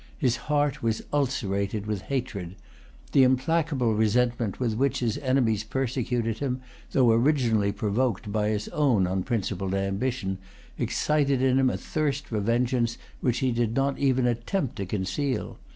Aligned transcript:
His 0.17 0.35
heart 0.49 0.81
was 0.81 1.03
ulcerated 1.13 1.85
with 1.85 2.01
hatred. 2.01 2.55
The 3.11 3.21
implacable 3.21 3.93
resentment 3.93 4.59
with 4.59 4.73
which 4.73 4.97
his 4.97 5.19
enemies 5.19 5.63
persecuted 5.63 6.39
him, 6.39 6.59
though 6.91 7.11
originally 7.11 7.71
provoked 7.71 8.31
by 8.31 8.49
his 8.49 8.67
own 8.69 9.05
unprincipled 9.05 9.75
ambition, 9.75 10.39
excited 10.75 11.43
in 11.43 11.59
him 11.59 11.69
a 11.69 11.77
thirst 11.77 12.25
for 12.29 12.39
vengeance 12.39 12.97
which 13.19 13.37
he 13.45 13.51
did 13.51 13.75
not 13.75 13.99
even 13.99 14.25
attempt 14.25 14.77
to 14.77 14.87
conceal. 14.87 15.59